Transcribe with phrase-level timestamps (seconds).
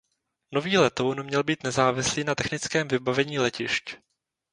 [0.51, 3.95] Nový letoun měl být nezávislý na technickém vybavení letišť.